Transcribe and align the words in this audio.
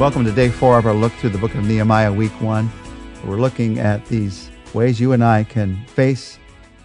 Welcome 0.00 0.24
to 0.24 0.32
day 0.32 0.48
four 0.48 0.78
of 0.78 0.86
our 0.86 0.94
look 0.94 1.12
through 1.12 1.28
the 1.28 1.36
book 1.36 1.54
of 1.54 1.66
Nehemiah, 1.66 2.10
week 2.10 2.32
one. 2.40 2.72
We're 3.22 3.36
looking 3.36 3.78
at 3.78 4.06
these 4.06 4.48
ways 4.72 4.98
you 4.98 5.12
and 5.12 5.22
I 5.22 5.44
can 5.44 5.84
face 5.88 6.38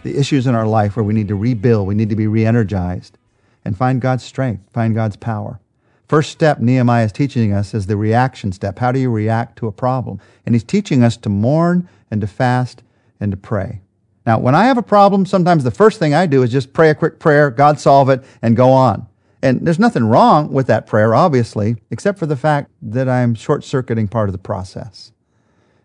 the 0.03 0.17
issues 0.17 0.47
in 0.47 0.53
our 0.53 0.67
life 0.67 0.97
where 0.97 1.03
we 1.05 1.13
need 1.13 1.29
to 1.29 1.35
rebuild, 1.37 1.87
we 1.87 1.95
need 1.95 2.09
to 2.09 2.17
be 2.17 2.27
re 2.27 2.45
energized, 2.45 3.17
and 3.63 3.77
find 3.77 4.01
God's 4.01 4.25
strength, 4.25 4.69
find 4.73 4.93
God's 4.93 5.15
power. 5.15 5.61
First 6.09 6.33
step 6.33 6.59
Nehemiah 6.59 7.05
is 7.05 7.13
teaching 7.13 7.53
us 7.53 7.73
is 7.73 7.87
the 7.87 7.95
reaction 7.95 8.51
step. 8.51 8.79
How 8.79 8.91
do 8.91 8.99
you 8.99 9.09
react 9.09 9.57
to 9.59 9.67
a 9.67 9.71
problem? 9.71 10.19
And 10.45 10.53
he's 10.53 10.65
teaching 10.65 11.01
us 11.01 11.15
to 11.15 11.29
mourn 11.29 11.87
and 12.11 12.19
to 12.19 12.27
fast 12.27 12.83
and 13.21 13.31
to 13.31 13.37
pray. 13.37 13.79
Now, 14.25 14.39
when 14.39 14.55
I 14.55 14.65
have 14.65 14.77
a 14.77 14.83
problem, 14.83 15.25
sometimes 15.25 15.63
the 15.63 15.71
first 15.71 15.99
thing 15.99 16.13
I 16.13 16.25
do 16.25 16.43
is 16.43 16.51
just 16.51 16.73
pray 16.73 16.89
a 16.89 16.95
quick 16.95 17.19
prayer, 17.19 17.49
God 17.49 17.79
solve 17.79 18.09
it, 18.09 18.25
and 18.41 18.57
go 18.57 18.71
on. 18.71 19.07
And 19.45 19.61
there's 19.61 19.77
nothing 19.77 20.05
wrong 20.05 20.51
with 20.51 20.65
that 20.67 20.87
prayer, 20.87 21.13
obviously, 21.13 21.75
except 21.91 22.17
for 22.17 22.25
the 22.25 22.35
fact 22.35 22.71
that 22.81 23.07
I'm 23.07 23.35
short 23.35 23.63
circuiting 23.63 24.07
part 24.07 24.27
of 24.27 24.33
the 24.33 24.39
process. 24.39 25.11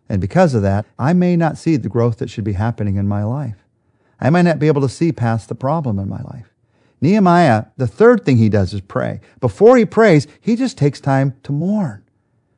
And 0.09 0.19
because 0.19 0.55
of 0.55 0.63
that, 0.63 0.87
I 0.99 1.13
may 1.13 1.37
not 1.37 1.59
see 1.59 1.77
the 1.77 1.91
growth 1.91 2.17
that 2.19 2.31
should 2.31 2.43
be 2.43 2.55
happening 2.55 2.97
in 2.97 3.07
my 3.07 3.23
life. 3.23 3.59
I 4.19 4.31
might 4.31 4.43
not 4.47 4.61
be 4.61 4.69
able 4.69 4.81
to 4.81 4.89
see 4.89 5.13
past 5.13 5.51
the 5.51 5.55
problem 5.55 5.99
in 5.99 6.09
my 6.09 6.23
life. 6.23 6.55
Nehemiah, 7.03 7.67
the 7.77 7.87
third 7.87 8.25
thing 8.25 8.39
he 8.39 8.49
does 8.49 8.73
is 8.73 8.81
pray. 8.81 9.21
Before 9.41 9.77
he 9.77 9.85
prays, 9.85 10.27
he 10.41 10.57
just 10.57 10.79
takes 10.79 10.99
time 10.99 11.35
to 11.43 11.53
mourn, 11.53 12.03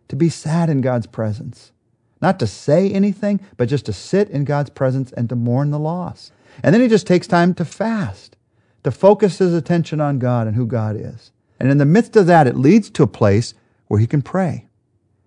to 0.07 0.15
be 0.15 0.29
sad 0.29 0.71
in 0.71 0.83
God's 0.83 1.09
presence. 1.09 1.73
Not 2.21 2.39
to 2.39 2.47
say 2.47 2.89
anything, 2.93 3.41
but 3.57 3.69
just 3.69 3.87
to 3.87 3.93
sit 3.93 4.31
in 4.31 4.45
God's 4.45 4.71
presence 4.71 5.11
and 5.11 5.29
to 5.31 5.35
mourn 5.35 5.73
the 5.73 5.81
loss. 5.81 6.31
And 6.63 6.73
then 6.73 6.81
he 6.81 6.87
just 6.87 7.09
takes 7.09 7.27
time 7.27 7.55
to 7.55 7.65
fast 7.65 8.37
to 8.85 8.91
focus 8.91 9.39
his 9.39 9.55
attention 9.55 10.01
on 10.01 10.19
God 10.19 10.47
and 10.47 10.57
who 10.57 10.67
God 10.67 10.97
is. 10.97 11.33
And 11.61 11.71
in 11.71 11.79
the 11.79 11.87
midst 11.87 12.17
of 12.17 12.27
that, 12.27 12.47
it 12.47 12.57
leads 12.57 12.91
to 12.91 13.03
a 13.03 13.09
place 13.09 13.55
where 13.89 14.01
he 14.01 14.07
can 14.07 14.23
pray. 14.23 14.67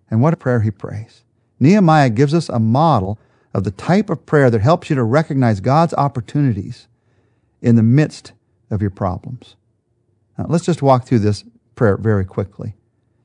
And 0.10 0.22
what 0.22 0.34
a 0.34 0.38
prayer 0.38 0.62
he 0.62 0.72
prays. 0.72 1.24
Nehemiah 1.60 2.10
gives 2.10 2.34
us 2.34 2.50
a 2.50 2.60
model 2.60 3.18
of 3.54 3.64
the 3.64 3.72
type 3.72 4.10
of 4.10 4.26
prayer 4.26 4.50
that 4.50 4.62
helps 4.62 4.90
you 4.90 4.96
to 4.98 5.04
recognize 5.04 5.62
God's 5.62 5.94
opportunities 5.94 6.88
in 7.62 7.76
the 7.76 7.84
midst 7.84 8.34
of 8.70 8.82
your 8.82 8.92
problems. 8.92 9.56
Now, 10.38 10.46
let's 10.50 10.66
just 10.66 10.82
walk 10.82 11.06
through 11.06 11.20
this 11.20 11.46
prayer 11.76 11.98
very 11.98 12.26
quickly. 12.26 12.76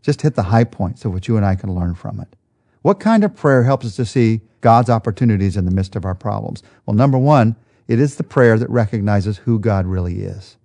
Just 0.02 0.22
hit 0.22 0.36
the 0.36 0.44
high 0.44 0.64
points 0.64 1.04
of 1.04 1.12
what 1.12 1.26
you 1.26 1.36
and 1.36 1.44
I 1.44 1.56
can 1.56 1.74
learn 1.74 1.94
from 1.94 2.20
it. 2.20 2.36
What 2.82 3.00
kind 3.00 3.24
of 3.24 3.36
prayer 3.36 3.64
helps 3.64 3.86
us 3.86 3.96
to 3.96 4.06
see 4.06 4.40
God's 4.60 4.88
opportunities 4.88 5.56
in 5.56 5.64
the 5.64 5.70
midst 5.70 5.96
of 5.96 6.04
our 6.04 6.14
problems? 6.14 6.62
Well, 6.86 6.94
number 6.94 7.18
one, 7.18 7.56
it 7.90 7.98
is 7.98 8.14
the 8.14 8.22
prayer 8.22 8.56
that 8.56 8.70
recognizes 8.70 9.38
who 9.38 9.58
God 9.58 9.84
really 9.84 10.22
is. 10.22 10.56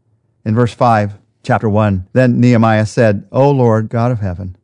In 0.45 0.53
verse 0.53 0.75
5, 0.75 1.17
chapter 1.41 1.67
1, 1.67 2.07
then 2.13 2.39
Nehemiah 2.39 2.85
said, 2.85 3.27
O 3.31 3.49
Lord, 3.49 3.89
God 3.89 4.11
of 4.11 4.19
heaven, 4.19 4.55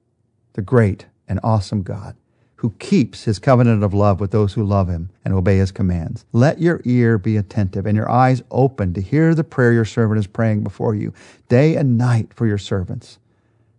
the 0.53 0.61
great 0.61 1.07
and 1.27 1.39
awesome 1.43 1.81
God, 1.81 2.15
who 2.57 2.75
keeps 2.77 3.23
his 3.23 3.39
covenant 3.39 3.83
of 3.83 3.95
love 3.95 4.19
with 4.19 4.29
those 4.29 4.53
who 4.53 4.63
love 4.63 4.89
him 4.89 5.09
and 5.25 5.33
obey 5.33 5.57
his 5.57 5.71
commands. 5.71 6.23
Let 6.33 6.61
your 6.61 6.81
ear 6.85 7.17
be 7.17 7.35
attentive 7.35 7.87
and 7.87 7.95
your 7.95 8.11
eyes 8.11 8.43
open 8.51 8.93
to 8.93 9.01
hear 9.01 9.33
the 9.33 9.43
prayer 9.43 9.73
your 9.73 9.83
servant 9.83 10.19
is 10.19 10.27
praying 10.27 10.61
before 10.61 10.93
you 10.93 11.15
day 11.49 11.75
and 11.75 11.97
night 11.97 12.31
for 12.31 12.45
your 12.45 12.59
servants, 12.59 13.17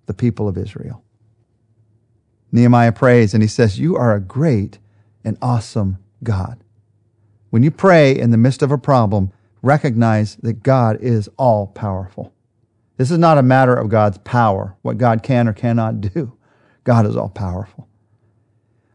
the 0.06 0.14
people 0.14 0.48
of 0.48 0.58
Israel. 0.58 1.05
Nehemiah 2.50 2.91
prays 2.91 3.33
and 3.33 3.44
he 3.44 3.48
says, 3.48 3.78
You 3.78 3.94
are 3.94 4.12
a 4.12 4.20
great 4.20 4.80
and 5.22 5.38
awesome 5.41 5.98
God. 6.25 6.58
When 7.53 7.62
you 7.62 7.70
pray 7.70 8.19
in 8.19 8.31
the 8.31 8.39
midst 8.39 8.62
of 8.62 8.72
a 8.72 8.78
problem, 8.78 9.31
recognize 9.61 10.36
that 10.36 10.62
God 10.62 10.97
is 11.03 11.28
all 11.36 11.67
powerful. 11.67 12.33
This 12.97 13.11
is 13.11 13.19
not 13.19 13.36
a 13.36 13.42
matter 13.42 13.75
of 13.75 13.91
God's 13.91 14.17
power, 14.17 14.75
what 14.81 14.97
God 14.97 15.22
can 15.22 15.47
or 15.47 15.53
cannot 15.53 16.00
do. 16.00 16.32
God 16.82 17.04
is 17.04 17.15
all 17.15 17.28
powerful. 17.28 17.88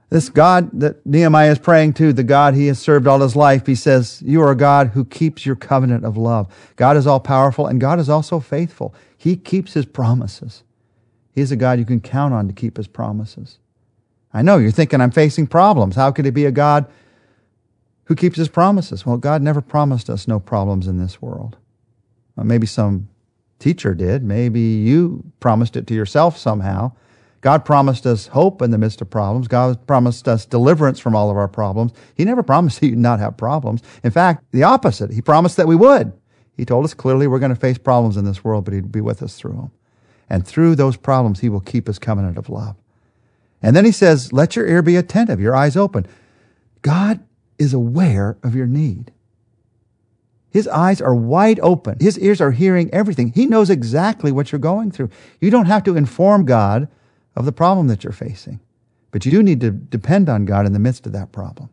This 0.09 0.29
God 0.29 0.71
that 0.79 1.05
Nehemiah 1.05 1.51
is 1.51 1.59
praying 1.59 1.93
to, 1.93 2.11
the 2.11 2.23
God 2.23 2.55
he 2.55 2.65
has 2.65 2.79
served 2.79 3.05
all 3.05 3.19
his 3.19 3.35
life, 3.35 3.67
he 3.67 3.75
says, 3.75 4.23
You 4.25 4.41
are 4.41 4.49
a 4.49 4.57
God 4.57 4.87
who 4.87 5.05
keeps 5.05 5.45
your 5.45 5.55
covenant 5.55 6.03
of 6.03 6.17
love. 6.17 6.51
God 6.77 6.97
is 6.97 7.05
all 7.05 7.19
powerful 7.19 7.67
and 7.67 7.79
God 7.79 7.99
is 7.99 8.09
also 8.09 8.39
faithful. 8.39 8.95
He 9.15 9.35
keeps 9.35 9.73
his 9.73 9.85
promises. 9.85 10.63
He 11.31 11.41
is 11.41 11.51
a 11.51 11.55
God 11.55 11.77
you 11.77 11.85
can 11.85 12.01
count 12.01 12.33
on 12.33 12.47
to 12.47 12.55
keep 12.55 12.77
his 12.77 12.87
promises. 12.87 13.59
I 14.33 14.41
know 14.41 14.57
you're 14.57 14.71
thinking 14.71 14.99
I'm 14.99 15.11
facing 15.11 15.45
problems. 15.45 15.95
How 15.95 16.09
could 16.09 16.25
it 16.25 16.31
be 16.31 16.45
a 16.45 16.51
God 16.51 16.87
who 18.07 18.15
keeps 18.15 18.37
his 18.37 18.47
promises? 18.47 19.05
Well, 19.05 19.17
God 19.17 19.41
never 19.41 19.61
promised 19.61 20.09
us 20.09 20.27
no 20.27 20.39
problems 20.39 20.87
in 20.87 20.97
this 20.97 21.21
world. 21.21 21.57
Well, 22.35 22.45
maybe 22.45 22.65
some 22.65 23.09
teacher 23.59 23.93
did. 23.93 24.23
Maybe 24.23 24.61
you 24.61 25.23
promised 25.41 25.75
it 25.75 25.87
to 25.87 25.93
yourself 25.93 26.37
somehow. 26.37 26.93
God 27.41 27.65
promised 27.65 28.05
us 28.05 28.27
hope 28.27 28.61
in 28.61 28.71
the 28.71 28.77
midst 28.77 29.01
of 29.01 29.09
problems. 29.09 29.47
God 29.47 29.85
promised 29.87 30.27
us 30.27 30.45
deliverance 30.45 30.99
from 30.99 31.15
all 31.15 31.29
of 31.29 31.37
our 31.37 31.49
problems. 31.49 31.91
He 32.15 32.23
never 32.23 32.43
promised 32.43 32.79
that 32.79 32.87
you 32.87 32.95
not 32.95 33.19
have 33.19 33.35
problems. 33.35 33.83
In 34.03 34.11
fact, 34.11 34.45
the 34.51 34.63
opposite. 34.63 35.11
He 35.11 35.21
promised 35.21 35.57
that 35.57 35.67
we 35.67 35.75
would. 35.75 36.13
He 36.55 36.65
told 36.65 36.85
us 36.85 36.93
clearly 36.93 37.27
we're 37.27 37.39
going 37.39 37.53
to 37.53 37.59
face 37.59 37.77
problems 37.77 38.15
in 38.15 38.25
this 38.25 38.43
world, 38.43 38.65
but 38.65 38.73
He'd 38.73 38.91
be 38.91 39.01
with 39.01 39.21
us 39.21 39.37
through 39.37 39.53
them. 39.53 39.71
And 40.29 40.47
through 40.47 40.75
those 40.75 40.97
problems, 40.97 41.41
He 41.41 41.49
will 41.49 41.59
keep 41.59 41.87
His 41.87 41.99
covenant 41.99 42.37
of 42.37 42.49
love. 42.49 42.75
And 43.61 43.75
then 43.75 43.85
He 43.85 43.91
says, 43.91 44.31
let 44.31 44.55
your 44.55 44.65
ear 44.65 44.81
be 44.81 44.95
attentive, 44.95 45.41
your 45.41 45.55
eyes 45.55 45.75
open. 45.75 46.07
God 46.81 47.19
is 47.59 47.73
aware 47.73 48.37
of 48.43 48.55
your 48.55 48.67
need. 48.67 49.11
His 50.49 50.67
eyes 50.67 51.01
are 51.01 51.13
wide 51.13 51.59
open. 51.59 51.97
His 51.99 52.17
ears 52.19 52.41
are 52.41 52.51
hearing 52.51 52.91
everything. 52.93 53.31
He 53.33 53.45
knows 53.45 53.69
exactly 53.69 54.31
what 54.31 54.51
you're 54.51 54.59
going 54.59 54.91
through. 54.91 55.09
You 55.39 55.51
don't 55.51 55.65
have 55.65 55.83
to 55.83 55.97
inform 55.97 56.45
God 56.45 56.87
of 57.35 57.45
the 57.45 57.51
problem 57.51 57.87
that 57.87 58.03
you're 58.03 58.13
facing, 58.13 58.59
but 59.11 59.25
you 59.25 59.31
do 59.31 59.43
need 59.43 59.61
to 59.61 59.71
depend 59.71 60.29
on 60.29 60.45
God 60.45 60.65
in 60.65 60.73
the 60.73 60.79
midst 60.79 61.05
of 61.05 61.11
that 61.13 61.31
problem. 61.31 61.69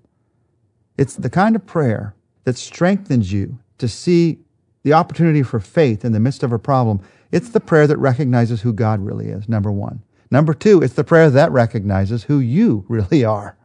It's 0.99 1.17
the 1.17 1.31
kind 1.31 1.57
of 1.57 1.67
prayer 1.67 2.15
that 2.45 2.59
strengthens 2.59 3.33
you 3.33 3.59
to 3.79 3.89
see 3.89 4.39
the 4.83 4.93
opportunity 4.93 5.43
for 5.43 5.61
faith 5.61 6.05
in 6.05 6.13
the 6.13 6.21
midst 6.21 6.43
of 6.43 6.53
a 6.53 6.59
problem. 6.59 7.01
It's 7.33 7.49
the 7.49 7.61
prayer 7.61 7.87
that 7.87 7.97
recognizes 7.97 8.63
who 8.63 8.73
God 8.73 9.01
really 9.01 9.29
is, 9.29 9.49
number 9.49 9.73
one. 9.73 10.03
Number 10.31 10.53
two, 10.53 10.83
it's 10.83 10.95
the 10.95 11.05
prayer 11.05 11.31
that 11.31 11.51
recognizes 11.53 12.25
who 12.25 12.39
you 12.39 12.85
really 12.89 13.25
are. 13.25 13.57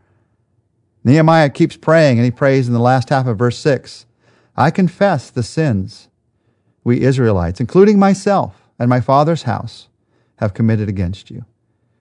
Nehemiah 1.04 1.50
keeps 1.50 1.78
praying, 1.78 2.18
and 2.18 2.26
he 2.26 2.32
prays 2.32 2.68
in 2.68 2.74
the 2.74 2.80
last 2.80 3.10
half 3.10 3.28
of 3.28 3.38
verse 3.38 3.58
6 3.58 4.06
I 4.56 4.72
confess 4.72 5.30
the 5.30 5.44
sins 5.44 6.10
we 6.84 7.02
Israelites, 7.02 7.60
including 7.60 8.00
myself 8.00 8.70
and 8.78 8.90
my 8.90 9.00
father's 9.00 9.44
house, 9.44 9.88
have 10.38 10.54
committed 10.54 10.90
against 10.90 11.30
you. 11.30 11.46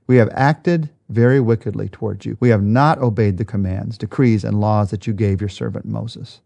We 0.07 0.17
have 0.17 0.31
acted 0.33 0.91
very 1.09 1.41
wickedly 1.41 1.89
towards 1.89 2.27
you. 2.27 2.37
We 2.41 2.49
have 2.49 2.63
not 2.63 2.99
obeyed 2.99 3.37
the 3.37 3.45
commands, 3.45 3.99
decrees, 3.99 4.45
and 4.45 4.61
laws 4.61 4.91
that 4.91 5.07
you 5.07 5.13
gave 5.13 5.41
your 5.41 5.49
servant 5.49 5.85
Moses. 5.85 6.41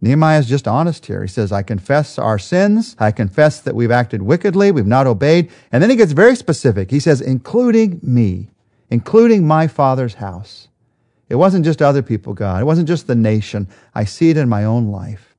Nehemiah 0.00 0.38
is 0.38 0.46
just 0.46 0.68
honest 0.68 1.06
here. 1.06 1.22
He 1.22 1.28
says, 1.28 1.50
I 1.50 1.62
confess 1.62 2.18
our 2.18 2.38
sins. 2.38 2.94
I 2.98 3.10
confess 3.10 3.60
that 3.60 3.74
we've 3.74 3.90
acted 3.90 4.22
wickedly. 4.22 4.70
We've 4.70 4.86
not 4.86 5.06
obeyed. 5.06 5.50
And 5.72 5.82
then 5.82 5.88
he 5.88 5.96
gets 5.96 6.12
very 6.12 6.36
specific. 6.36 6.90
He 6.90 7.00
says, 7.00 7.22
including 7.22 8.00
me, 8.02 8.50
including 8.90 9.46
my 9.46 9.66
father's 9.66 10.14
house. 10.14 10.68
It 11.28 11.36
wasn't 11.36 11.64
just 11.64 11.80
other 11.80 12.02
people, 12.02 12.34
God. 12.34 12.60
It 12.60 12.66
wasn't 12.66 12.88
just 12.88 13.06
the 13.06 13.14
nation. 13.14 13.68
I 13.94 14.04
see 14.04 14.30
it 14.30 14.36
in 14.36 14.48
my 14.48 14.64
own 14.64 14.88
life. 14.88 15.34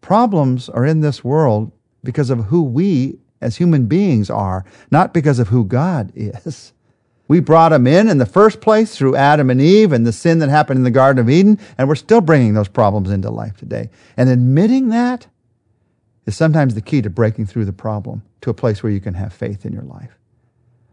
Problems 0.00 0.68
are 0.68 0.86
in 0.86 1.00
this 1.00 1.22
world 1.22 1.72
because 2.02 2.30
of 2.30 2.46
who 2.46 2.62
we 2.62 3.18
as 3.40 3.56
human 3.56 3.86
beings 3.86 4.30
are, 4.30 4.64
not 4.90 5.12
because 5.12 5.38
of 5.38 5.48
who 5.48 5.64
God 5.64 6.12
is. 6.14 6.72
We 7.28 7.40
brought 7.40 7.70
them 7.70 7.86
in 7.86 8.08
in 8.08 8.18
the 8.18 8.26
first 8.26 8.60
place 8.60 8.96
through 8.96 9.16
Adam 9.16 9.48
and 9.48 9.60
Eve 9.60 9.92
and 9.92 10.06
the 10.06 10.12
sin 10.12 10.38
that 10.40 10.48
happened 10.48 10.78
in 10.78 10.84
the 10.84 10.90
Garden 10.90 11.20
of 11.20 11.30
Eden, 11.30 11.58
and 11.78 11.88
we're 11.88 11.94
still 11.94 12.20
bringing 12.20 12.54
those 12.54 12.68
problems 12.68 13.10
into 13.10 13.30
life 13.30 13.56
today. 13.56 13.90
And 14.16 14.28
admitting 14.28 14.88
that 14.88 15.26
is 16.26 16.36
sometimes 16.36 16.74
the 16.74 16.80
key 16.80 17.02
to 17.02 17.10
breaking 17.10 17.46
through 17.46 17.64
the 17.64 17.72
problem 17.72 18.22
to 18.42 18.50
a 18.50 18.54
place 18.54 18.82
where 18.82 18.92
you 18.92 19.00
can 19.00 19.14
have 19.14 19.32
faith 19.32 19.64
in 19.64 19.72
your 19.72 19.82
life. 19.82 20.18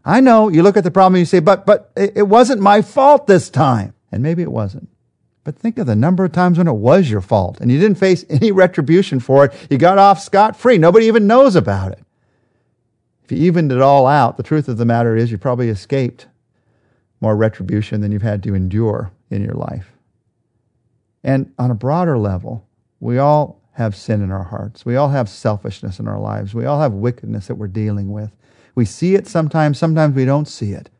I 0.04 0.20
know 0.20 0.48
you 0.48 0.62
look 0.62 0.76
at 0.76 0.84
the 0.84 0.90
problem 0.90 1.16
and 1.16 1.20
you 1.20 1.26
say, 1.26 1.40
but, 1.40 1.66
but 1.66 1.92
it 1.94 2.26
wasn't 2.26 2.62
my 2.62 2.80
fault 2.80 3.26
this 3.26 3.50
time. 3.50 3.92
And 4.12 4.22
maybe 4.22 4.42
it 4.42 4.52
wasn't. 4.52 4.88
But 5.44 5.56
think 5.56 5.78
of 5.78 5.86
the 5.86 5.96
number 5.96 6.24
of 6.24 6.32
times 6.32 6.58
when 6.58 6.68
it 6.68 6.72
was 6.72 7.10
your 7.10 7.20
fault 7.20 7.60
and 7.60 7.70
you 7.70 7.80
didn't 7.80 7.98
face 7.98 8.24
any 8.28 8.52
retribution 8.52 9.20
for 9.20 9.46
it. 9.46 9.66
You 9.70 9.78
got 9.78 9.98
off 9.98 10.20
scot 10.20 10.56
free. 10.56 10.78
Nobody 10.78 11.06
even 11.06 11.26
knows 11.26 11.56
about 11.56 11.92
it. 11.92 12.00
If 13.24 13.32
you 13.32 13.38
evened 13.38 13.72
it 13.72 13.80
all 13.80 14.06
out, 14.06 14.36
the 14.36 14.42
truth 14.42 14.68
of 14.68 14.76
the 14.76 14.84
matter 14.84 15.16
is 15.16 15.30
you 15.30 15.38
probably 15.38 15.68
escaped 15.68 16.26
more 17.20 17.36
retribution 17.36 18.00
than 18.00 18.12
you've 18.12 18.22
had 18.22 18.42
to 18.42 18.54
endure 18.54 19.12
in 19.30 19.42
your 19.44 19.54
life. 19.54 19.92
And 21.22 21.52
on 21.58 21.70
a 21.70 21.74
broader 21.74 22.18
level, 22.18 22.66
we 22.98 23.18
all 23.18 23.60
have 23.72 23.94
sin 23.94 24.22
in 24.22 24.30
our 24.30 24.44
hearts. 24.44 24.84
We 24.84 24.96
all 24.96 25.10
have 25.10 25.28
selfishness 25.28 25.98
in 25.98 26.08
our 26.08 26.18
lives. 26.18 26.54
We 26.54 26.64
all 26.66 26.80
have 26.80 26.92
wickedness 26.92 27.46
that 27.46 27.54
we're 27.54 27.68
dealing 27.68 28.10
with. 28.10 28.36
We 28.74 28.84
see 28.84 29.14
it 29.14 29.26
sometimes, 29.26 29.78
sometimes 29.78 30.14
we 30.14 30.24
don't 30.24 30.48
see 30.48 30.72
it 30.72 30.90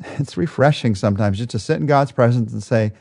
it's 0.00 0.36
refreshing 0.36 0.94
sometimes 0.94 1.38
just 1.38 1.50
to 1.50 1.58
sit 1.58 1.80
in 1.80 1.86
God's 1.86 2.12
presence 2.12 2.52
and 2.52 2.62
say, 2.62 2.92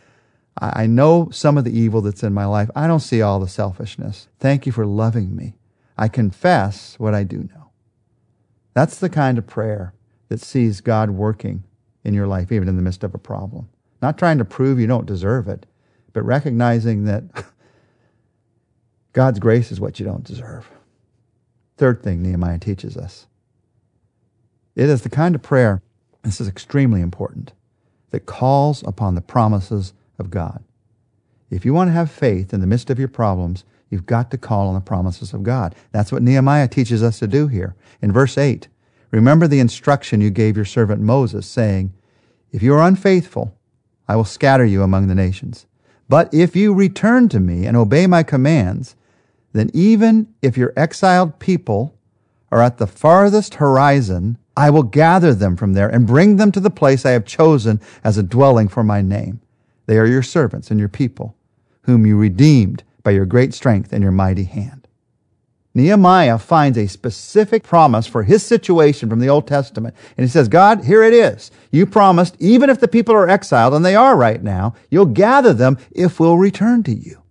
I 0.60 0.88
know 0.88 1.30
some 1.32 1.58
of 1.58 1.66
the 1.66 1.78
evil 1.78 2.02
that's 2.02 2.24
in 2.24 2.34
my 2.34 2.46
life. 2.46 2.70
I 2.76 2.88
don't 2.88 3.00
see 3.00 3.22
all 3.22 3.40
the 3.40 3.48
selfishness. 3.48 4.28
Thank 4.40 4.66
you 4.66 4.72
for 4.72 4.86
loving 4.88 5.36
me. 5.36 5.56
I 5.98 6.08
confess 6.08 6.98
what 6.98 7.14
I 7.14 7.24
do 7.24 7.38
know. 7.38 7.70
That's 8.74 8.98
the 8.98 9.10
kind 9.10 9.38
of 9.38 9.46
prayer 9.46 9.94
that 10.30 10.42
sees 10.42 10.82
God 10.82 11.12
working 11.12 11.64
in 12.04 12.14
your 12.14 12.28
life, 12.28 12.52
even 12.52 12.68
in 12.68 12.76
the 12.76 12.82
midst 12.82 13.04
of 13.04 13.14
a 13.14 13.20
problem. 13.20 13.70
Not 14.02 14.18
trying 14.18 14.38
to 14.40 14.46
prove 14.46 14.80
you 14.80 14.88
don't 14.88 15.06
deserve 15.06 15.48
it, 15.48 15.66
but 16.14 16.24
recognizing 16.24 17.06
that 17.06 17.24
God's 19.14 19.40
grace 19.40 19.72
is 19.72 19.80
what 19.80 20.00
you 20.00 20.06
don't 20.06 20.24
deserve. 20.24 20.70
Third 21.78 22.02
thing 22.02 22.24
Nehemiah 22.24 22.60
teaches 22.60 22.98
us 22.98 23.28
it 24.76 24.90
is 24.90 25.02
the 25.02 25.10
kind 25.10 25.34
of 25.34 25.42
prayer, 25.42 25.82
this 26.28 26.42
is 26.42 26.48
extremely 26.48 27.02
important, 27.02 27.54
that 28.12 28.26
calls 28.26 28.84
upon 28.86 29.16
the 29.16 29.22
promises 29.22 29.94
of 30.20 30.30
God. 30.30 30.64
If 31.50 31.64
you 31.64 31.74
want 31.74 31.90
to 31.90 31.94
have 31.94 32.12
faith 32.12 32.54
in 32.54 32.60
the 32.60 32.68
midst 32.68 32.90
of 32.90 33.00
your 33.00 33.08
problems, 33.08 33.64
you've 33.90 34.06
got 34.06 34.32
to 34.32 34.38
call 34.38 34.68
on 34.68 34.76
the 34.76 34.82
promises 34.82 35.34
of 35.34 35.44
God. 35.44 35.76
That's 35.92 36.12
what 36.12 36.22
Nehemiah 36.22 36.68
teaches 36.68 37.02
us 37.02 37.20
to 37.20 37.28
do 37.28 37.48
here. 37.48 37.76
In 38.02 38.12
verse 38.12 38.38
8, 38.38 38.68
remember 39.12 39.48
the 39.48 39.60
instruction 39.60 40.20
you 40.20 40.30
gave 40.30 40.58
your 40.58 40.66
servant 40.66 41.02
Moses, 41.02 41.48
saying, 41.48 41.94
If 42.52 42.62
you 42.62 42.74
are 42.74 42.86
unfaithful, 42.86 43.58
I 44.08 44.16
will 44.16 44.26
scatter 44.26 44.66
you 44.66 44.84
among 44.84 45.08
the 45.08 45.16
nations. 45.16 45.66
But 46.10 46.34
if 46.34 46.56
you 46.56 46.74
return 46.74 47.30
to 47.30 47.40
me 47.40 47.66
and 47.66 47.76
obey 47.76 48.08
my 48.08 48.24
commands, 48.24 48.96
then 49.54 49.70
even 49.74 50.34
if 50.42 50.58
your 50.58 50.74
exiled 50.76 51.40
people 51.40 51.98
are 52.52 52.62
at 52.62 52.78
the 52.78 52.88
farthest 52.88 53.56
horizon, 53.56 54.38
I 54.58 54.72
will 54.72 54.84
gather 54.84 55.36
them 55.36 55.56
from 55.56 55.74
there 55.74 55.88
and 55.88 56.08
bring 56.08 56.38
them 56.38 56.52
to 56.52 56.60
the 56.60 56.72
place 56.72 57.06
I 57.06 57.12
have 57.12 57.26
chosen 57.26 57.80
as 58.04 58.18
a 58.18 58.24
dwelling 58.24 58.68
for 58.68 58.84
my 58.84 59.04
name. 59.04 59.40
They 59.86 60.00
are 60.00 60.08
your 60.08 60.24
servants 60.24 60.72
and 60.72 60.80
your 60.80 60.90
people, 60.90 61.36
whom 61.84 62.08
you 62.08 62.18
redeemed 62.18 62.84
by 63.04 63.12
your 63.12 63.28
great 63.28 63.54
strength 63.54 63.94
and 63.94 64.02
your 64.02 64.12
mighty 64.12 64.46
hand. 64.46 64.88
Nehemiah 65.76 66.40
finds 66.40 66.76
a 66.76 66.88
specific 66.88 67.62
promise 67.62 68.08
for 68.08 68.24
his 68.24 68.44
situation 68.44 69.12
from 69.12 69.20
the 69.20 69.30
Old 69.30 69.48
Testament. 69.48 69.96
And 70.18 70.26
he 70.26 70.30
says, 70.30 70.48
God, 70.48 70.86
here 70.86 71.04
it 71.04 71.14
is. 71.14 71.52
You 71.70 71.86
promised, 71.86 72.36
even 72.40 72.72
if 72.72 72.80
the 72.80 72.88
people 72.88 73.14
are 73.14 73.30
exiled, 73.30 73.76
and 73.76 73.86
they 73.86 73.96
are 73.96 74.18
right 74.18 74.42
now, 74.42 74.74
you'll 74.90 75.06
gather 75.06 75.54
them 75.54 75.78
if 75.92 76.20
we'll 76.20 76.40
return 76.40 76.82
to 76.84 76.92
you. 76.92 77.22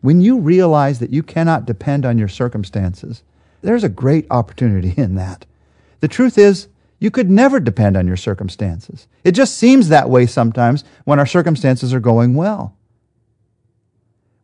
When 0.00 0.20
you 0.20 0.40
realize 0.40 0.98
that 0.98 1.12
you 1.12 1.22
cannot 1.22 1.66
depend 1.66 2.04
on 2.04 2.18
your 2.18 2.26
circumstances, 2.26 3.22
there's 3.60 3.84
a 3.84 3.88
great 3.88 4.26
opportunity 4.28 4.92
in 4.96 5.14
that. 5.14 5.46
The 6.02 6.08
truth 6.08 6.36
is, 6.36 6.66
you 6.98 7.12
could 7.12 7.30
never 7.30 7.60
depend 7.60 7.96
on 7.96 8.08
your 8.08 8.16
circumstances. 8.16 9.06
It 9.22 9.32
just 9.32 9.56
seems 9.56 9.88
that 9.88 10.10
way 10.10 10.26
sometimes 10.26 10.82
when 11.04 11.20
our 11.20 11.26
circumstances 11.26 11.94
are 11.94 12.00
going 12.00 12.34
well. 12.34 12.76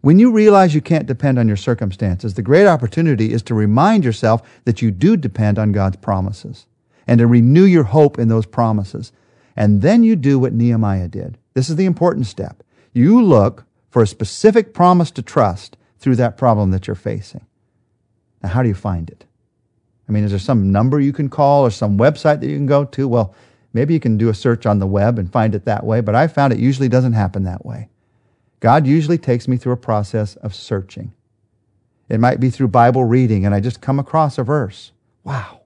When 0.01 0.21
you 0.21 0.31
realize 0.31 0.77
you 0.77 0.81
can't 0.81 1.07
depend 1.07 1.37
on 1.37 1.49
your 1.49 1.57
circumstances, 1.57 2.35
the 2.35 2.43
great 2.43 2.69
opportunity 2.69 3.33
is 3.33 3.43
to 3.43 3.55
remind 3.55 4.05
yourself 4.05 4.49
that 4.67 4.81
you 4.83 4.93
do 4.93 5.17
depend 5.17 5.59
on 5.59 5.73
God's 5.73 5.97
promises 5.97 6.67
and 7.09 7.19
to 7.19 7.27
renew 7.27 7.65
your 7.65 7.85
hope 7.85 8.21
in 8.21 8.29
those 8.29 8.47
promises. 8.47 9.11
And 9.57 9.83
then 9.83 10.05
you 10.05 10.15
do 10.15 10.39
what 10.39 10.53
Nehemiah 10.53 11.09
did. 11.09 11.39
This 11.55 11.69
is 11.69 11.75
the 11.75 11.87
important 11.87 12.27
step. 12.27 12.63
You 12.93 13.21
look 13.21 13.65
for 13.91 14.01
a 14.01 14.07
specific 14.07 14.73
promise 14.73 15.11
to 15.13 15.23
trust 15.23 15.77
through 15.99 16.17
that 16.17 16.37
problem 16.37 16.71
that 16.71 16.87
you're 16.87 16.95
facing. 16.95 17.45
Now, 18.45 18.51
how 18.51 18.63
do 18.63 18.69
you 18.69 18.77
find 18.77 19.11
it? 19.11 19.25
I 20.09 20.13
mean, 20.13 20.25
is 20.25 20.31
there 20.31 20.39
some 20.39 20.73
number 20.73 21.01
you 21.01 21.13
can 21.13 21.29
call 21.29 21.67
or 21.67 21.71
some 21.71 21.99
website 21.99 22.41
that 22.41 22.49
you 22.49 22.57
can 22.57 22.67
go 22.67 22.85
to? 22.85 23.07
Well, 23.07 23.35
maybe 23.75 23.93
you 23.93 24.01
can 24.01 24.17
do 24.17 24.31
a 24.31 24.35
search 24.35 24.65
on 24.65 24.79
the 24.79 24.87
web 24.87 25.19
and 25.19 25.31
find 25.31 25.55
it 25.55 25.67
that 25.67 25.85
way, 25.85 26.01
but 26.01 26.15
I 26.15 26.27
found 26.29 26.53
it 26.53 26.59
usually 26.59 26.89
doesn't 26.89 27.13
happen 27.13 27.45
that 27.45 27.67
way. 27.67 27.89
God 28.61 28.87
usually 28.87 29.19
takes 29.19 29.47
me 29.47 29.57
through 29.57 29.75
a 29.75 29.77
process 29.77 30.37
of 30.37 30.55
searching. 30.55 31.13
It 32.09 32.21
might 32.21 32.41
be 32.41 32.49
through 32.49 32.69
Bible 32.69 33.05
reading, 33.05 33.45
and 33.45 33.55
I 33.55 33.61
just 33.61 33.83
come 33.83 33.99
across 33.99 34.39
a 34.39 34.43
verse. 34.43 34.93
Wow. 35.25 35.61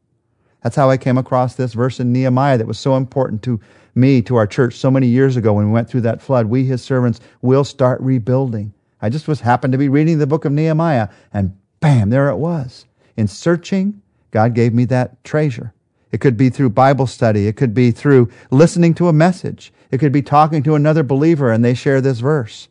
That's 0.63 0.77
how 0.77 0.91
I 0.91 0.97
came 0.97 1.19
across 1.19 1.55
this 1.55 1.73
verse 1.73 2.01
in 2.01 2.13
Nehemiah 2.13 2.59
that 2.59 2.67
was 2.67 2.79
so 2.79 2.97
important 2.97 3.43
to 3.45 3.61
me, 3.95 4.23
to 4.23 4.37
our 4.37 4.47
church, 4.47 4.75
so 4.75 4.91
many 4.91 5.07
years 5.07 5.37
ago 5.37 5.53
when 5.53 5.67
we 5.67 5.73
went 5.73 5.89
through 5.89 6.01
that 6.03 6.21
flood. 6.21 6.47
We, 6.47 6.65
his 6.65 6.83
servants, 6.83 7.21
will 7.43 7.65
start 7.65 8.01
rebuilding. 8.01 8.75
I 9.01 9.09
just 9.09 9.29
was 9.29 9.41
happened 9.41 9.73
to 9.73 9.79
be 9.79 9.89
reading 9.89 10.19
the 10.19 10.27
book 10.27 10.45
of 10.45 10.53
Nehemiah, 10.53 11.09
and 11.33 11.57
bam, 11.81 12.11
there 12.11 12.29
it 12.29 12.37
was. 12.37 12.87
In 13.17 13.29
searching, 13.29 14.02
God 14.33 14.55
gave 14.55 14.75
me 14.75 14.85
that 14.87 15.23
treasure. 15.23 15.73
It 16.11 16.21
could 16.21 16.37
be 16.37 16.51
through 16.51 16.71
Bible 16.71 17.07
study. 17.07 17.47
It 17.47 17.57
could 17.57 17.73
be 17.73 17.91
through 17.91 18.31
listening 18.51 18.95
to 18.95 19.09
a 19.09 19.13
message. 19.13 19.73
It 19.91 19.99
could 19.99 20.13
be 20.13 20.23
talking 20.23 20.63
to 20.65 20.75
another 20.75 21.03
believer 21.03 21.53
and 21.53 21.65
they 21.65 21.75
share 21.75 22.01
this 22.01 22.21
verse. 22.21 22.69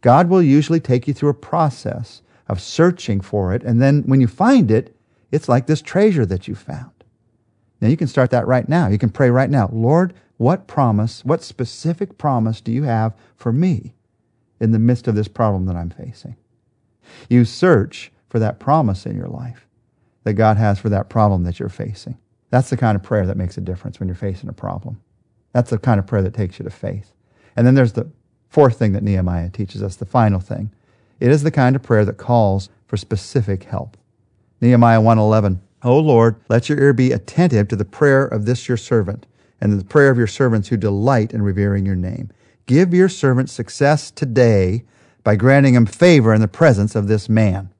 God 0.00 0.28
will 0.28 0.42
usually 0.42 0.80
take 0.80 1.06
you 1.06 1.14
through 1.14 1.30
a 1.30 1.34
process 1.34 2.20
of 2.48 2.60
searching 2.60 3.20
for 3.20 3.54
it. 3.54 3.62
And 3.62 3.80
then 3.80 4.02
when 4.02 4.20
you 4.20 4.26
find 4.26 4.70
it, 4.70 4.94
it's 5.30 5.48
like 5.48 5.66
this 5.66 5.80
treasure 5.80 6.26
that 6.26 6.46
you 6.48 6.54
found. 6.54 6.90
Now 7.80 7.88
you 7.88 7.96
can 7.96 8.08
start 8.08 8.30
that 8.30 8.46
right 8.46 8.68
now. 8.68 8.88
You 8.88 8.98
can 8.98 9.10
pray 9.10 9.30
right 9.30 9.50
now. 9.50 9.70
Lord, 9.72 10.14
what 10.36 10.66
promise, 10.66 11.24
what 11.24 11.42
specific 11.42 12.18
promise 12.18 12.60
do 12.60 12.72
you 12.72 12.82
have 12.82 13.14
for 13.36 13.52
me 13.52 13.94
in 14.60 14.72
the 14.72 14.78
midst 14.78 15.08
of 15.08 15.14
this 15.14 15.28
problem 15.28 15.66
that 15.66 15.76
I'm 15.76 15.90
facing? 15.90 16.36
You 17.28 17.44
search 17.44 18.12
for 18.28 18.38
that 18.38 18.58
promise 18.58 19.06
in 19.06 19.16
your 19.16 19.28
life 19.28 19.66
that 20.24 20.34
God 20.34 20.56
has 20.56 20.78
for 20.78 20.88
that 20.88 21.08
problem 21.08 21.44
that 21.44 21.58
you're 21.58 21.68
facing. 21.68 22.18
That's 22.50 22.70
the 22.70 22.76
kind 22.76 22.96
of 22.96 23.02
prayer 23.02 23.26
that 23.26 23.36
makes 23.36 23.56
a 23.56 23.60
difference 23.60 23.98
when 23.98 24.08
you're 24.08 24.16
facing 24.16 24.48
a 24.48 24.54
problem. 24.54 25.00
That's 25.52 25.70
the 25.70 25.78
kind 25.78 25.98
of 25.98 26.06
prayer 26.06 26.22
that 26.22 26.34
takes 26.34 26.58
you 26.58 26.64
to 26.64 26.70
faith. 26.70 27.12
And 27.56 27.66
then 27.66 27.74
there's 27.74 27.92
the 27.92 28.10
fourth 28.48 28.78
thing 28.78 28.92
that 28.92 29.02
Nehemiah 29.02 29.50
teaches 29.50 29.82
us, 29.82 29.96
the 29.96 30.04
final 30.04 30.40
thing. 30.40 30.70
It 31.20 31.30
is 31.30 31.42
the 31.42 31.50
kind 31.50 31.76
of 31.76 31.82
prayer 31.82 32.04
that 32.04 32.16
calls 32.16 32.68
for 32.86 32.96
specific 32.96 33.64
help. 33.64 33.96
Nehemiah 34.60 35.00
1:11. 35.00 35.60
O 35.82 35.98
Lord, 35.98 36.36
let 36.48 36.68
your 36.68 36.78
ear 36.78 36.92
be 36.92 37.12
attentive 37.12 37.68
to 37.68 37.76
the 37.76 37.84
prayer 37.84 38.24
of 38.24 38.46
this 38.46 38.68
your 38.68 38.76
servant 38.76 39.26
and 39.60 39.78
the 39.78 39.84
prayer 39.84 40.10
of 40.10 40.18
your 40.18 40.26
servants 40.26 40.68
who 40.68 40.76
delight 40.76 41.32
in 41.32 41.42
revering 41.42 41.84
your 41.84 41.96
name. 41.96 42.30
Give 42.66 42.94
your 42.94 43.08
servant 43.08 43.50
success 43.50 44.10
today 44.10 44.84
by 45.22 45.36
granting 45.36 45.74
him 45.74 45.86
favor 45.86 46.32
in 46.32 46.40
the 46.40 46.48
presence 46.48 46.94
of 46.94 47.08
this 47.08 47.28
man. 47.28 47.70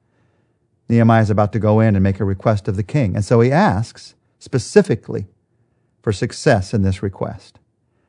Nehemiah 0.87 1.21
is 1.21 1.29
about 1.29 1.51
to 1.53 1.59
go 1.59 1.79
in 1.79 1.95
and 1.95 2.03
make 2.03 2.19
a 2.19 2.25
request 2.25 2.67
of 2.67 2.75
the 2.75 2.83
king. 2.83 3.15
And 3.15 3.25
so 3.25 3.41
he 3.41 3.51
asks 3.51 4.15
specifically 4.39 5.27
for 6.01 6.11
success 6.11 6.73
in 6.73 6.83
this 6.83 7.01
request. 7.01 7.59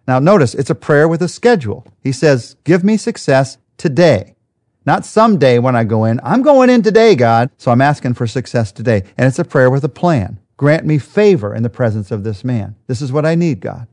Now, 0.07 0.19
notice 0.19 0.55
it's 0.55 0.71
a 0.71 0.75
prayer 0.75 1.09
with 1.09 1.23
a 1.23 1.29
schedule. 1.29 1.87
He 2.03 2.13
says, 2.13 2.57
Give 2.65 2.85
me 2.85 2.97
success 2.97 3.59
today, 3.77 4.37
not 4.85 5.05
someday 5.05 5.59
when 5.59 5.75
I 5.75 5.85
go 5.85 6.05
in. 6.05 6.21
I'm 6.23 6.43
going 6.43 6.71
in 6.71 6.83
today, 6.83 7.15
God. 7.15 7.51
So 7.57 7.71
I'm 7.71 7.81
asking 7.81 8.15
for 8.15 8.27
success 8.27 8.71
today. 8.71 9.03
And 9.17 9.27
it's 9.27 9.39
a 9.39 9.45
prayer 9.45 9.71
with 9.71 9.83
a 9.85 9.89
plan. 9.89 10.39
Grant 10.57 10.87
me 10.87 10.99
favor 10.99 11.55
in 11.55 11.63
the 11.63 11.71
presence 11.71 12.11
of 12.11 12.23
this 12.23 12.45
man. 12.45 12.77
This 12.87 13.03
is 13.03 13.13
what 13.13 13.27
I 13.27 13.35
need, 13.35 13.61
God. 13.61 13.89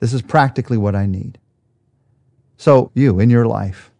This 0.00 0.12
is 0.12 0.22
practically 0.22 0.76
what 0.76 0.94
I 0.94 1.06
need. 1.06 1.38
So, 2.56 2.90
you 2.94 3.20
in 3.20 3.30
your 3.30 3.46
life, 3.46 3.90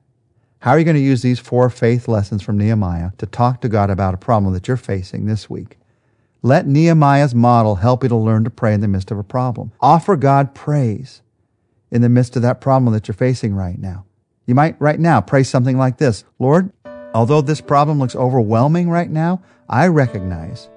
how 0.64 0.70
are 0.70 0.78
you 0.78 0.84
going 0.86 0.96
to 0.96 1.02
use 1.02 1.20
these 1.20 1.38
four 1.38 1.68
faith 1.68 2.08
lessons 2.08 2.42
from 2.42 2.56
Nehemiah 2.56 3.10
to 3.18 3.26
talk 3.26 3.60
to 3.60 3.68
God 3.68 3.90
about 3.90 4.14
a 4.14 4.16
problem 4.16 4.54
that 4.54 4.66
you're 4.66 4.78
facing 4.78 5.26
this 5.26 5.50
week? 5.50 5.76
Let 6.40 6.66
Nehemiah's 6.66 7.34
model 7.34 7.74
help 7.74 8.02
you 8.02 8.08
to 8.08 8.16
learn 8.16 8.44
to 8.44 8.50
pray 8.50 8.72
in 8.72 8.80
the 8.80 8.88
midst 8.88 9.10
of 9.10 9.18
a 9.18 9.22
problem. 9.22 9.72
Offer 9.82 10.16
God 10.16 10.54
praise 10.54 11.20
in 11.90 12.00
the 12.00 12.08
midst 12.08 12.34
of 12.36 12.40
that 12.40 12.62
problem 12.62 12.94
that 12.94 13.06
you're 13.06 13.14
facing 13.14 13.54
right 13.54 13.78
now. 13.78 14.06
You 14.46 14.54
might 14.54 14.80
right 14.80 14.98
now 14.98 15.20
pray 15.20 15.42
something 15.42 15.76
like 15.76 15.98
this 15.98 16.24
Lord, 16.38 16.72
although 17.12 17.42
this 17.42 17.60
problem 17.60 17.98
looks 17.98 18.16
overwhelming 18.16 18.88
right 18.88 19.10
now, 19.10 19.42
I 19.68 19.88
recognize 19.88 20.70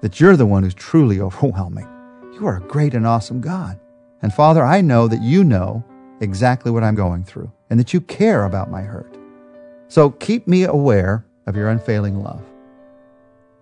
that 0.00 0.18
you're 0.18 0.36
the 0.36 0.44
one 0.44 0.64
who's 0.64 0.74
truly 0.74 1.20
overwhelming. 1.20 1.86
You 2.32 2.48
are 2.48 2.56
a 2.56 2.66
great 2.66 2.94
and 2.94 3.06
awesome 3.06 3.40
God. 3.40 3.78
And 4.22 4.34
Father, 4.34 4.64
I 4.64 4.80
know 4.80 5.06
that 5.06 5.22
you 5.22 5.44
know 5.44 5.84
exactly 6.20 6.72
what 6.72 6.82
I'm 6.82 6.96
going 6.96 7.22
through 7.22 7.52
and 7.70 7.78
that 7.80 7.92
you 7.92 8.00
care 8.00 8.44
about 8.44 8.70
my 8.70 8.82
hurt. 8.82 9.16
So 9.88 10.10
keep 10.10 10.46
me 10.46 10.64
aware 10.64 11.24
of 11.46 11.56
your 11.56 11.68
unfailing 11.68 12.22
love, 12.22 12.42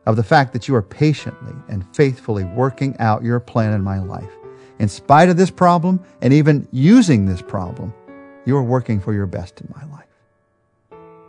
of 0.07 0.17
the 0.17 0.23
fact 0.23 0.53
that 0.53 0.69
you 0.69 0.75
are 0.75 0.83
patiently 0.83 1.55
and 1.69 1.85
faithfully 1.95 2.45
working 2.45 2.97
out 2.99 3.23
your 3.23 3.41
plan 3.41 3.73
in 3.73 3.83
my 3.83 3.99
life. 3.99 4.31
In 4.79 4.89
spite 4.89 5.29
of 5.29 5.37
this 5.37 5.51
problem 5.51 6.01
and 6.21 6.33
even 6.33 6.67
using 6.73 7.27
this 7.27 7.43
problem, 7.43 7.93
you 8.45 8.57
are 8.57 8.63
working 8.63 9.01
for 9.01 9.13
your 9.13 9.27
best 9.27 9.61
in 9.61 9.73
my 9.77 9.85
life. 9.93 10.07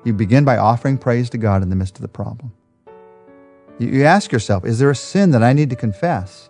You 0.03 0.13
begin 0.13 0.43
by 0.43 0.57
offering 0.57 0.97
praise 0.97 1.29
to 1.31 1.37
God 1.37 1.61
in 1.61 1.69
the 1.69 1.75
midst 1.75 1.95
of 1.97 2.01
the 2.01 2.07
problem. 2.07 2.51
You 3.79 4.03
ask 4.03 4.31
yourself, 4.31 4.65
is 4.65 4.79
there 4.79 4.91
a 4.91 4.95
sin 4.95 5.31
that 5.31 5.43
I 5.43 5.53
need 5.53 5.69
to 5.69 5.75
confess 5.75 6.49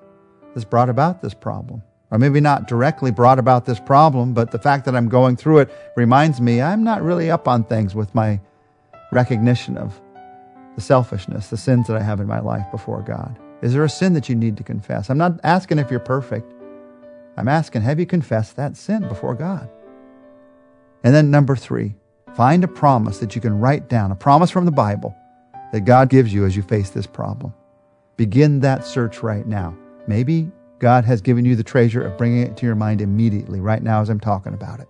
that's 0.54 0.66
brought 0.66 0.90
about 0.90 1.22
this 1.22 1.34
problem? 1.34 1.84
Or 2.14 2.20
maybe 2.20 2.40
not 2.40 2.68
directly 2.68 3.10
brought 3.10 3.40
about 3.40 3.66
this 3.66 3.80
problem, 3.80 4.36
but 4.36 4.52
the 4.52 4.60
fact 4.60 4.86
that 4.86 4.96
I'm 4.96 5.10
going 5.10 5.36
through 5.36 5.58
it 5.58 5.92
reminds 5.96 6.40
me 6.40 6.62
I'm 6.62 6.84
not 6.84 7.02
really 7.02 7.32
up 7.32 7.48
on 7.48 7.64
things 7.64 7.96
with 7.96 8.14
my 8.14 8.40
recognition 9.12 9.80
of 9.80 10.00
the 10.76 10.82
selfishness, 10.82 11.48
the 11.48 11.58
sins 11.58 11.88
that 11.88 11.98
I 11.98 12.04
have 12.04 12.20
in 12.20 12.28
my 12.28 12.40
life 12.40 12.70
before 12.70 13.02
God. 13.02 13.36
Is 13.64 13.74
there 13.74 13.84
a 13.84 13.90
sin 13.90 14.14
that 14.14 14.30
you 14.30 14.36
need 14.36 14.58
to 14.58 14.64
confess? 14.64 15.10
I'm 15.10 15.18
not 15.18 15.40
asking 15.44 15.80
if 15.80 15.90
you're 15.90 16.00
perfect. 16.00 16.54
I'm 17.36 17.48
asking, 17.48 17.82
have 17.82 18.00
you 18.00 18.06
confessed 18.06 18.58
that 18.58 18.78
sin 18.78 19.08
before 19.08 19.34
God? 19.34 19.68
And 21.04 21.16
then 21.16 21.32
number 21.32 21.56
three, 21.56 21.96
find 22.36 22.64
a 22.64 22.68
promise 22.68 23.18
that 23.18 23.34
you 23.34 23.42
can 23.42 23.60
write 23.60 23.90
down, 23.90 24.12
a 24.12 24.16
promise 24.16 24.52
from 24.52 24.66
the 24.66 24.72
Bible 24.72 25.16
that 25.72 25.82
God 25.82 26.10
gives 26.10 26.32
you 26.32 26.46
as 26.46 26.56
you 26.56 26.62
face 26.62 26.92
this 26.92 27.08
problem. 27.08 27.56
Begin 28.18 28.60
that 28.60 28.86
search 28.86 29.24
right 29.24 29.48
now. 29.48 29.76
Maybe 30.06 30.52
God 30.80 31.06
has 31.06 31.22
given 31.22 31.46
you 31.46 31.56
the 31.56 31.64
treasure 31.64 32.06
of 32.06 32.18
bringing 32.18 32.42
it 32.44 32.58
to 32.58 32.66
your 32.66 32.76
mind 32.76 33.02
immediately, 33.02 33.60
right 33.60 33.82
now 33.82 34.02
as 34.02 34.10
I'm 34.10 34.20
talking 34.20 34.54
about 34.54 34.80
it. 34.80 34.88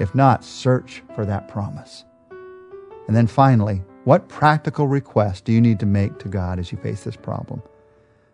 If 0.00 0.14
not, 0.14 0.44
search 0.44 1.02
for 1.14 1.24
that 1.26 1.48
promise. 1.48 2.04
And 3.06 3.14
then 3.14 3.26
finally, 3.26 3.82
what 4.04 4.28
practical 4.28 4.86
request 4.86 5.44
do 5.44 5.52
you 5.52 5.60
need 5.60 5.80
to 5.80 5.86
make 5.86 6.18
to 6.18 6.28
God 6.28 6.58
as 6.58 6.72
you 6.72 6.78
face 6.78 7.04
this 7.04 7.16
problem? 7.16 7.62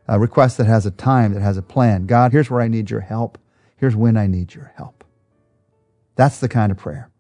A 0.09 0.19
request 0.19 0.57
that 0.59 0.67
has 0.67 0.87
a 0.87 0.91
time, 0.91 1.35
that 1.35 1.43
has 1.43 1.57
a 1.57 1.63
plan. 1.63 2.07
God, 2.07 2.33
here's 2.33 2.51
where 2.51 2.61
I 2.61 2.69
need 2.69 2.91
your 2.91 3.01
help. 3.01 3.39
Here's 3.77 3.97
when 3.97 4.17
I 4.17 4.27
need 4.27 4.55
your 4.55 4.73
help. 4.77 5.05
That's 6.17 6.41
the 6.41 6.49
kind 6.49 6.73
of 6.73 6.79
prayer 6.79 7.11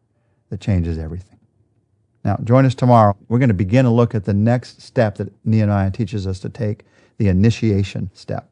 that 0.50 0.60
changes 0.60 0.99
everything. 0.99 1.38
Now, 2.25 2.38
join 2.44 2.66
us 2.66 2.75
tomorrow. 2.75 3.16
We're 3.28 3.38
going 3.38 3.49
to 3.49 3.54
begin 3.54 3.87
a 3.87 3.92
look 3.92 4.14
at 4.14 4.25
the 4.25 4.34
next 4.34 4.82
step 4.82 5.16
that 5.16 5.32
Nehemiah 5.44 5.90
teaches 5.90 6.26
us 6.26 6.38
to 6.40 6.49
take, 6.49 6.84
the 7.16 7.28
initiation 7.28 8.10
step. 8.12 8.50